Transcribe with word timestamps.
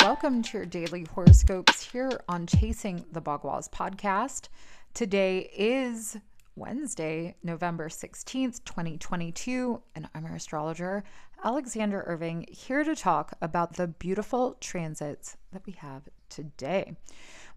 Welcome 0.00 0.42
to 0.42 0.58
your 0.58 0.66
daily 0.66 1.04
horoscopes 1.12 1.82
here 1.82 2.20
on 2.28 2.46
Chasing 2.46 3.04
the 3.10 3.20
Bagua's 3.20 3.68
podcast. 3.68 4.48
Today 4.94 5.50
is 5.56 6.16
Wednesday, 6.54 7.34
November 7.42 7.88
16th, 7.88 8.62
2022, 8.64 9.82
and 9.96 10.08
I'm 10.14 10.26
your 10.26 10.36
astrologer, 10.36 11.02
Alexander 11.42 12.04
Irving, 12.06 12.46
here 12.50 12.84
to 12.84 12.94
talk 12.94 13.32
about 13.40 13.74
the 13.74 13.88
beautiful 13.88 14.56
transits 14.60 15.36
that 15.52 15.66
we 15.66 15.72
have 15.72 16.02
today. 16.28 16.96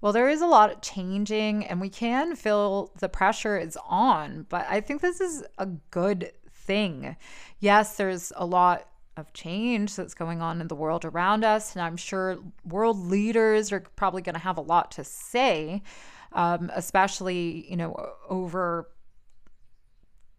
Well, 0.01 0.13
there 0.13 0.29
is 0.29 0.41
a 0.41 0.47
lot 0.47 0.71
of 0.71 0.81
changing, 0.81 1.65
and 1.65 1.79
we 1.79 1.89
can 1.89 2.35
feel 2.35 2.91
the 2.99 3.09
pressure 3.09 3.57
is 3.57 3.77
on, 3.87 4.47
but 4.49 4.65
I 4.67 4.81
think 4.81 5.01
this 5.01 5.21
is 5.21 5.43
a 5.59 5.67
good 5.67 6.31
thing. 6.51 7.15
Yes, 7.59 7.97
there's 7.97 8.31
a 8.35 8.45
lot 8.45 8.87
of 9.17 9.33
change 9.33 9.95
that's 9.95 10.13
going 10.13 10.41
on 10.41 10.61
in 10.61 10.67
the 10.67 10.75
world 10.75 11.05
around 11.05 11.43
us. 11.43 11.75
And 11.75 11.83
I'm 11.83 11.97
sure 11.97 12.39
world 12.65 12.97
leaders 12.97 13.71
are 13.71 13.81
probably 13.95 14.21
going 14.21 14.35
to 14.35 14.41
have 14.41 14.57
a 14.57 14.61
lot 14.61 14.91
to 14.91 15.03
say, 15.03 15.83
um, 16.31 16.71
especially, 16.73 17.69
you 17.69 17.75
know, 17.75 17.95
over 18.29 18.89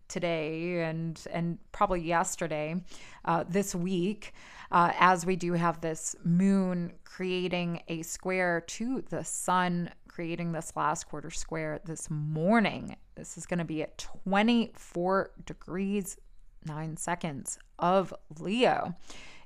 today 0.08 0.82
and 0.82 1.24
and 1.30 1.58
probably 1.72 2.02
yesterday, 2.02 2.76
uh, 3.24 3.44
this 3.48 3.74
week, 3.74 4.34
uh, 4.70 4.92
as 4.98 5.24
we 5.24 5.36
do 5.36 5.54
have 5.54 5.80
this 5.80 6.14
moon 6.24 6.92
creating 7.04 7.82
a 7.88 8.02
square 8.02 8.62
to 8.62 9.02
the 9.08 9.24
sun, 9.24 9.90
creating 10.08 10.52
this 10.52 10.72
last 10.76 11.04
quarter 11.04 11.30
square 11.30 11.80
this 11.84 12.10
morning. 12.10 12.96
This 13.14 13.36
is 13.38 13.46
going 13.46 13.58
to 13.58 13.64
be 13.64 13.82
at 13.82 13.98
24 13.98 15.30
degrees 15.44 16.16
nine 16.66 16.96
seconds 16.96 17.58
of 17.78 18.14
Leo 18.38 18.94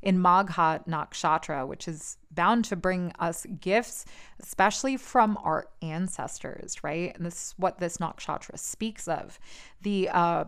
in 0.02 0.18
Magha 0.18 0.86
Nakshatra, 0.86 1.66
which 1.66 1.88
is 1.88 2.16
bound 2.30 2.64
to 2.66 2.76
bring 2.76 3.12
us 3.18 3.46
gifts, 3.60 4.04
especially 4.40 4.96
from 4.96 5.38
our 5.42 5.66
ancestors, 5.82 6.82
right? 6.84 7.16
And 7.16 7.26
this 7.26 7.34
is 7.34 7.54
what 7.56 7.78
this 7.78 7.96
Nakshatra 7.96 8.58
speaks 8.58 9.08
of. 9.08 9.38
The 9.82 10.08
uh, 10.10 10.44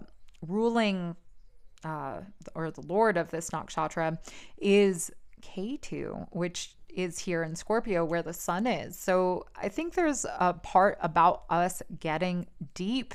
ruling 0.47 1.17
uh, 1.85 2.21
or 2.55 2.71
the 2.71 2.83
lord 2.83 3.17
of 3.17 3.31
this 3.31 3.51
Nakshatra 3.51 4.19
is 4.59 5.11
Ketu, 5.41 6.27
which 6.31 6.75
is 6.89 7.19
here 7.19 7.43
in 7.43 7.55
Scorpio 7.55 8.05
where 8.05 8.23
the 8.23 8.33
sun 8.33 8.67
is. 8.67 8.99
So 8.99 9.47
I 9.57 9.69
think 9.69 9.95
there's 9.95 10.25
a 10.39 10.55
part 10.55 10.99
about 11.01 11.45
us 11.51 11.83
getting 12.01 12.47
deep 12.75 13.15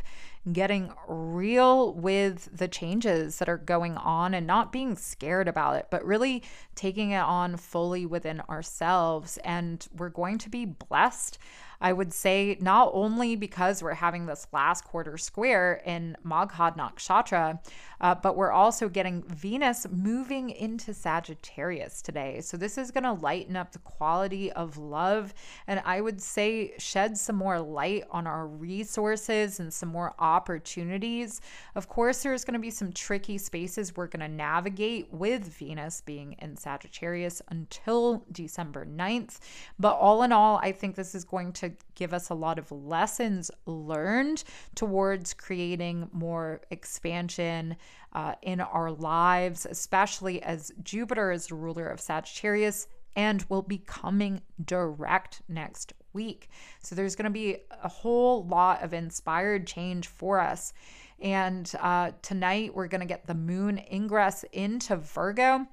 getting 0.52 0.92
real 1.08 1.94
with 1.94 2.50
the 2.52 2.68
changes 2.68 3.38
that 3.38 3.48
are 3.48 3.58
going 3.58 3.96
on 3.96 4.34
and 4.34 4.46
not 4.46 4.72
being 4.72 4.96
scared 4.96 5.48
about 5.48 5.76
it, 5.78 5.88
but 5.90 6.06
really 6.06 6.44
taking 6.76 7.12
it 7.12 7.22
on 7.22 7.56
fully 7.56 8.06
within 8.06 8.42
ourselves. 8.42 9.38
And 9.46 9.88
we're 9.96 10.10
going 10.10 10.38
to 10.40 10.50
be 10.50 10.66
blessed 10.66 11.38
I 11.84 11.92
would 11.92 12.14
say 12.14 12.58
not 12.62 12.92
only 12.94 13.36
because 13.36 13.84
we're 13.84 13.94
having 13.94 14.26
this 14.26 14.48
last 14.54 14.86
quarter 14.86 15.18
square 15.18 15.82
in 15.86 16.16
Magha 16.26 16.76
Nakshatra, 16.78 17.60
uh, 18.00 18.16
but 18.16 18.38
we're 18.38 18.52
also 18.52 18.88
getting 18.88 19.24
Venus 19.24 19.86
moving 19.92 20.50
into 20.50 20.94
Sagittarius 20.94 22.02
today. 22.02 22.40
So 22.40 22.56
this 22.56 22.78
is 22.78 22.90
going 22.90 23.04
to 23.04 23.12
lighten 23.14 23.58
up 23.58 23.74
the 23.74 23.80
quality 23.80 24.50
of 24.54 24.78
love. 24.78 25.34
And 25.68 25.82
I 25.86 26.00
would 26.00 26.22
say 26.22 26.74
shed 26.78 27.18
some 27.18 27.36
more 27.36 27.60
light 27.60 28.06
on 28.12 28.28
our 28.28 28.48
resources 28.48 29.60
and 29.60 29.74
some 29.74 29.90
more 29.90 30.16
opportunities. 30.20 31.42
Of 31.76 31.90
course, 31.90 32.24
there's 32.24 32.46
going 32.46 32.54
to 32.54 32.60
be 32.60 32.72
some 32.72 32.94
tricky 32.94 33.38
spaces 33.38 33.96
we're 33.96 34.08
going 34.08 34.22
to 34.22 34.34
navigate 34.34 35.12
with 35.12 35.44
Venus 35.58 36.00
being 36.00 36.38
in 36.40 36.56
Sagittarius 36.56 37.42
until 37.50 38.26
December 38.32 38.86
9th. 38.86 39.40
But 39.78 39.96
all 39.96 40.24
in 40.24 40.32
all, 40.32 40.60
I 40.64 40.72
think 40.72 40.96
this 40.96 41.14
is 41.14 41.26
going 41.26 41.52
to 41.54 41.73
give 41.96 42.14
us 42.14 42.30
a 42.30 42.34
lot 42.34 42.60
of 42.60 42.72
lessons 42.72 43.52
learned 43.66 44.44
towards 44.76 45.34
creating 45.34 46.10
more 46.12 46.62
expansion 46.72 47.76
uh, 48.14 48.36
in 48.42 48.62
our 48.62 48.92
lives, 48.92 49.66
especially 49.70 50.42
as 50.44 50.72
Jupiter 50.84 51.32
is 51.32 51.48
the 51.48 51.56
ruler 51.56 51.88
of 51.88 52.00
Sagittarius 52.00 52.88
and 53.16 53.46
will 53.50 53.62
be 53.62 53.78
coming 53.78 54.42
direct 54.66 55.42
next 55.48 55.94
week. 56.14 56.50
So 56.82 56.96
there's 56.96 57.16
going 57.16 57.26
to 57.26 57.32
be 57.32 57.58
a 57.84 57.88
whole 57.88 58.46
lot 58.46 58.84
of 58.84 58.94
inspired 58.94 59.68
change 59.68 60.08
for 60.08 60.40
us. 60.40 60.74
And 61.20 61.72
uh, 61.80 62.12
tonight 62.22 62.76
we're 62.76 62.88
going 62.88 63.02
to 63.02 63.08
get 63.08 63.28
the 63.28 63.36
moon 63.36 63.82
ingress 63.92 64.44
into 64.52 64.96
Virgo 64.98 65.68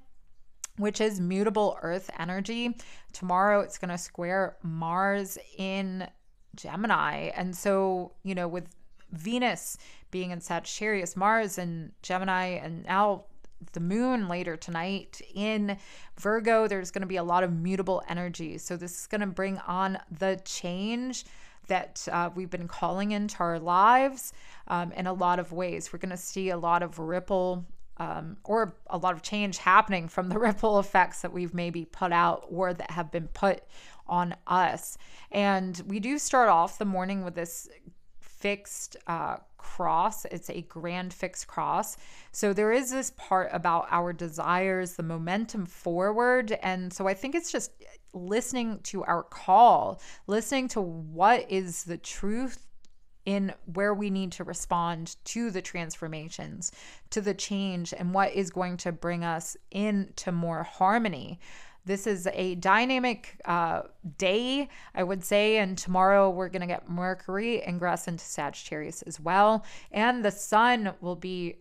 which 0.81 1.01
is 1.01 1.21
mutable 1.21 1.79
earth 1.83 2.11
energy. 2.19 2.77
Tomorrow 3.13 3.61
it's 3.61 3.79
going 3.79 3.91
to 3.91 3.99
square 3.99 4.57
Mars 4.63 5.39
in 5.57 6.09
Gemini. 6.57 7.31
And 7.37 7.55
so, 7.55 8.13
you 8.23 8.35
know, 8.35 8.49
with 8.49 8.69
Venus 9.13 9.79
being 10.11 10.31
in 10.31 10.41
Sagittarius, 10.41 11.17
Mars 11.17 11.59
in 11.59 11.93
Gemini, 12.03 12.47
and 12.47 12.85
now 12.85 13.25
the 13.73 13.81
moon 13.81 14.29
later 14.29 14.57
tonight 14.57 15.21
in 15.35 15.77
Virgo, 16.19 16.67
there's 16.67 16.91
going 16.91 17.03
to 17.03 17.07
be 17.07 17.17
a 17.17 17.23
lot 17.23 17.45
of 17.45 17.53
mutable 17.53 18.03
energy. 18.09 18.59
So, 18.59 18.77
this 18.77 19.01
is 19.01 19.07
going 19.07 19.21
to 19.21 19.27
bring 19.27 19.59
on 19.59 19.99
the 20.11 20.41
change 20.45 21.25
that 21.67 22.07
uh, 22.11 22.31
we've 22.35 22.51
been 22.51 22.69
calling 22.69 23.13
into 23.13 23.39
our 23.39 23.59
lives 23.59 24.33
um, 24.69 24.93
in 24.93 25.07
a 25.07 25.13
lot 25.13 25.39
of 25.39 25.53
ways. 25.53 25.93
We're 25.93 26.01
going 26.01 26.11
to 26.11 26.17
see 26.17 26.51
a 26.51 26.57
lot 26.57 26.83
of 26.83 26.99
ripple 26.99 27.65
um, 28.01 28.39
or 28.45 28.75
a 28.89 28.97
lot 28.97 29.15
of 29.15 29.23
change 29.23 29.59
happening 29.59 30.09
from 30.09 30.31
the 30.31 30.39
ripple 30.47 30.81
effects 30.81 31.21
that 31.21 31.33
we've 31.33 31.55
maybe 31.55 31.85
put 31.85 32.13
out 32.13 32.47
or 32.51 32.73
that 32.73 32.91
have 32.91 33.13
been 33.13 33.29
put 33.29 33.63
on 34.09 34.35
us. 34.47 34.97
And 35.31 35.81
we 35.87 36.01
do 36.01 36.19
start 36.19 36.49
off 36.49 36.79
the 36.79 36.87
morning 36.87 37.23
with 37.23 37.35
this 37.35 37.69
fixed 38.19 38.97
uh, 39.07 39.37
cross. 39.59 40.25
It's 40.25 40.49
a 40.49 40.63
grand 40.63 41.13
fixed 41.13 41.47
cross. 41.47 41.99
So 42.33 42.55
there 42.55 42.73
is 42.73 42.91
this 42.91 43.13
part 43.19 43.51
about 43.53 43.87
our 43.91 44.15
desires, 44.15 44.95
the 44.95 45.03
momentum 45.03 45.67
forward. 45.67 46.59
And 46.63 46.91
so 46.91 47.07
I 47.07 47.13
think 47.13 47.35
it's 47.35 47.53
just 47.53 47.71
listening 48.15 48.81
to 48.85 49.05
our 49.05 49.23
call, 49.23 50.01
listening 50.27 50.69
to 50.69 50.81
what 50.81 51.45
is 51.51 51.85
the 51.85 51.99
truth 51.99 52.67
in 53.27 53.53
where 53.73 53.95
we 53.95 54.11
need 54.11 54.33
to 54.33 54.45
respond 54.45 55.17
to 55.25 55.51
the 55.51 55.63
transformations, 55.63 56.73
to 57.11 57.21
the 57.21 57.35
change, 57.35 57.93
and 57.97 58.15
what 58.15 58.33
is 58.33 58.51
going 58.51 58.77
to 58.79 58.93
bring 58.93 59.25
us 59.25 59.57
into 59.71 60.33
more 60.33 60.63
harmony. 60.63 61.39
This 61.85 62.07
is 62.07 62.29
a 62.33 62.57
dynamic 62.57 63.41
uh, 63.45 63.83
day, 64.19 64.69
I 64.95 65.03
would 65.03 65.25
say. 65.25 65.59
And 65.59 65.77
tomorrow 65.79 66.29
we're 66.29 66.49
going 66.49 66.61
to 66.61 66.67
get 66.67 66.89
Mercury 66.89 67.63
ingress 67.67 68.07
into 68.07 68.25
Sagittarius 68.25 69.03
as 69.03 69.19
well. 69.19 69.65
And 69.91 70.25
the 70.25 70.31
sun 70.31 70.93
will 71.01 71.17
be 71.17 71.57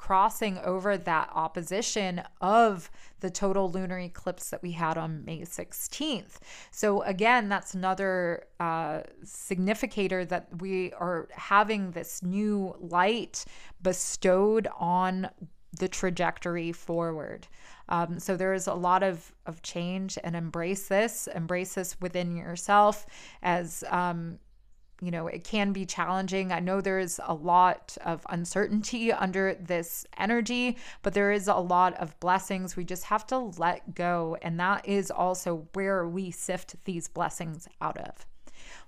crossing 0.00 0.56
over 0.60 0.96
that 0.96 1.28
opposition 1.34 2.22
of 2.40 2.90
the 3.20 3.28
total 3.28 3.70
lunar 3.70 3.98
eclipse 3.98 4.48
that 4.48 4.62
we 4.62 4.72
had 4.72 4.96
on 4.96 5.22
May 5.26 5.42
16th. 5.42 6.38
So, 6.70 7.02
again, 7.02 7.50
that's 7.50 7.74
another 7.74 8.44
uh, 8.58 9.02
significator 9.22 10.24
that 10.24 10.48
we 10.62 10.94
are 10.94 11.28
having 11.32 11.90
this 11.90 12.22
new 12.22 12.74
light 12.80 13.44
bestowed 13.82 14.66
on 14.78 15.28
the 15.78 15.86
trajectory 15.86 16.72
forward. 16.72 17.46
Um, 17.90 18.18
so 18.18 18.38
there 18.38 18.54
is 18.54 18.66
a 18.66 18.74
lot 18.74 19.02
of 19.02 19.34
of 19.44 19.60
change, 19.60 20.16
and 20.24 20.34
embrace 20.34 20.88
this. 20.88 21.26
Embrace 21.26 21.74
this 21.74 22.00
within 22.00 22.36
yourself 22.36 23.04
as 23.42 23.84
um, 23.90 24.38
you 25.00 25.10
know, 25.10 25.26
it 25.26 25.44
can 25.44 25.72
be 25.72 25.86
challenging. 25.86 26.52
I 26.52 26.60
know 26.60 26.80
there 26.80 26.98
is 26.98 27.20
a 27.24 27.34
lot 27.34 27.96
of 28.04 28.24
uncertainty 28.28 29.12
under 29.12 29.54
this 29.54 30.06
energy, 30.18 30.76
but 31.02 31.14
there 31.14 31.32
is 31.32 31.48
a 31.48 31.54
lot 31.54 31.94
of 31.94 32.18
blessings. 32.20 32.76
We 32.76 32.84
just 32.84 33.04
have 33.04 33.26
to 33.28 33.38
let 33.38 33.94
go. 33.94 34.36
And 34.42 34.58
that 34.60 34.86
is 34.86 35.10
also 35.10 35.68
where 35.74 36.06
we 36.06 36.30
sift 36.30 36.76
these 36.84 37.08
blessings 37.08 37.68
out 37.80 37.98
of. 37.98 38.26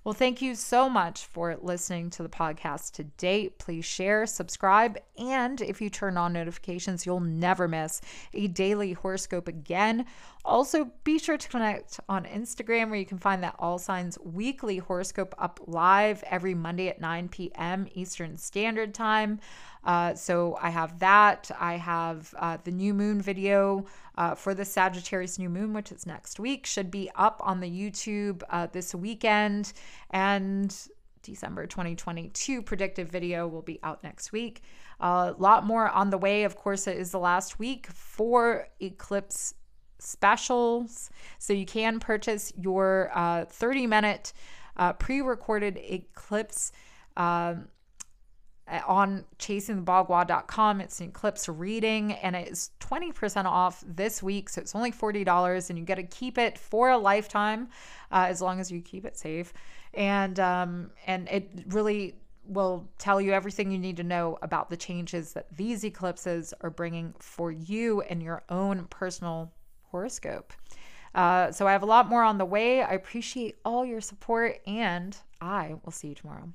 Well, 0.05 0.15
thank 0.15 0.43
you 0.43 0.57
so 0.57 0.89
much 0.89 1.27
for 1.27 1.57
listening 1.63 2.11
to 2.11 2.25
the 2.25 2.29
podcast 2.29 2.95
to 2.95 3.05
date. 3.05 3.61
Please 3.61 3.85
share, 3.85 4.27
subscribe, 4.27 4.99
and 5.17 5.61
if 5.61 5.81
you 5.81 5.91
turn 5.91 6.17
on 6.17 6.33
notifications, 6.33 7.07
you'll 7.07 7.21
never 7.21 7.69
miss 7.69 8.01
a 8.35 8.49
daily 8.49 8.95
horoscope 8.95 9.47
again. 9.47 10.07
Also, 10.45 10.91
be 11.05 11.21
sure 11.21 11.39
to 11.39 11.49
connect 11.49 12.01
on 12.09 12.25
Instagram 12.25 12.91
where 12.91 12.99
you 12.99 13.07
can 13.07 13.19
find 13.19 13.45
that 13.45 13.55
All 13.61 13.79
Signs 13.79 14.19
weekly 14.25 14.79
horoscope 14.79 15.37
up 15.39 15.61
live 15.69 16.25
every 16.29 16.55
Monday 16.55 16.89
at 16.89 17.01
9 17.01 17.29
p.m. 17.29 17.87
Eastern 17.95 18.37
Standard 18.37 18.93
Time. 18.95 19.39
Uh, 19.85 20.15
so 20.15 20.57
I 20.61 20.71
have 20.71 20.99
that. 21.01 21.51
I 21.59 21.77
have 21.77 22.35
uh, 22.39 22.59
the 22.63 22.71
new 22.71 22.95
moon 22.95 23.21
video 23.21 23.87
uh, 24.17 24.35
for 24.35 24.55
the 24.55 24.65
Sagittarius 24.65 25.39
new 25.39 25.49
moon, 25.49 25.73
which 25.73 25.91
is 25.91 26.07
next 26.07 26.39
week, 26.39 26.67
should 26.67 26.91
be 26.91 27.11
up 27.17 27.41
on 27.45 27.61
the 27.61 27.71
YouTube 27.71 28.43
uh, 28.51 28.67
this 28.73 28.95
weekend. 28.95 29.73
And 30.11 30.75
December 31.23 31.67
2022 31.67 32.63
predictive 32.63 33.09
video 33.09 33.47
will 33.47 33.63
be 33.63 33.79
out 33.83 34.03
next 34.03 34.33
week. 34.33 34.63
A 35.01 35.35
lot 35.39 35.65
more 35.65 35.89
on 35.89 36.11
the 36.11 36.19
way. 36.19 36.45
Of 36.45 36.57
course, 36.57 36.87
it 36.87 36.97
is 36.97 37.11
the 37.11 37.19
last 37.19 37.59
week 37.59 37.87
for 37.89 38.69
eclipse 38.81 39.55
specials. 39.99 41.11
So 41.39 41.53
you 41.53 41.67
can 41.67 42.01
purchase 42.01 42.53
your 42.57 43.11
uh, 43.15 43.45
30 43.47 43.87
minute 43.87 44.33
uh, 44.77 44.93
pre 44.95 45.21
recorded 45.21 45.79
eclipse. 45.79 46.73
Um, 47.17 47.69
on 48.87 49.25
chasingthebagua.com. 49.39 50.81
It's 50.81 51.01
an 51.01 51.09
eclipse 51.09 51.49
reading 51.49 52.13
and 52.13 52.35
it's 52.35 52.71
20% 52.81 53.45
off 53.45 53.85
this 53.87 54.23
week. 54.23 54.49
So 54.49 54.61
it's 54.61 54.75
only 54.75 54.93
$40 54.93 55.71
and 55.71 55.79
you 55.79 55.85
get 55.85 55.97
to 55.97 56.03
keep 56.05 56.39
it 56.39 56.59
for 56.59 56.91
a 56.91 56.99
lifetime 56.99 57.69
uh, 58.11 58.27
as 58.29 58.41
long 58.41 58.61
as 58.61 58.71
you 58.71 58.81
keep 58.81 59.05
it 59.05 59.17
safe. 59.17 59.53
And, 59.95 60.39
um, 60.41 60.91
and 61.07 61.29
it 61.29 61.51
really 61.69 62.15
will 62.47 62.89
tell 62.99 63.21
you 63.21 63.33
everything 63.33 63.71
you 63.71 63.79
need 63.79 63.97
to 63.99 64.05
know 64.05 64.39
about 64.43 64.71
the 64.71 64.77
changes 64.77 65.33
that 65.35 65.47
these 65.57 65.85
eclipses 65.85 66.53
are 66.61 66.71
bringing 66.71 67.15
for 67.19 67.53
you 67.53 68.01
and 68.03 68.23
your 68.23 68.43
own 68.49 68.87
personal 68.91 69.53
horoscope. 69.91 70.53
Uh, 71.15 71.53
so 71.53 71.67
I 71.67 71.73
have 71.73 71.83
a 71.83 71.87
lot 71.87 72.09
more 72.09 72.23
on 72.23 72.39
the 72.39 72.45
way. 72.45 72.83
I 72.83 72.93
appreciate 72.93 73.59
all 73.65 73.85
your 73.85 74.01
support 74.01 74.61
and 74.67 75.17
I 75.41 75.75
will 75.85 75.93
see 75.93 76.09
you 76.09 76.15
tomorrow. 76.15 76.53